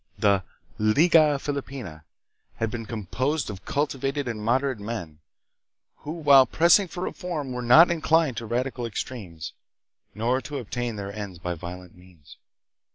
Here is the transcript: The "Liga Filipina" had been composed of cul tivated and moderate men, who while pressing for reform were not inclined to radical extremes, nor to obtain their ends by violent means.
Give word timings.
The 0.17 0.43
"Liga 0.79 1.37
Filipina" 1.37 2.05
had 2.55 2.71
been 2.71 2.87
composed 2.87 3.51
of 3.51 3.65
cul 3.65 3.85
tivated 3.85 4.25
and 4.25 4.43
moderate 4.43 4.79
men, 4.79 5.19
who 5.97 6.09
while 6.13 6.47
pressing 6.47 6.87
for 6.87 7.03
reform 7.03 7.51
were 7.51 7.61
not 7.61 7.91
inclined 7.91 8.37
to 8.37 8.47
radical 8.47 8.87
extremes, 8.87 9.53
nor 10.15 10.41
to 10.41 10.57
obtain 10.57 10.95
their 10.95 11.13
ends 11.13 11.37
by 11.37 11.53
violent 11.53 11.93
means. 11.95 12.37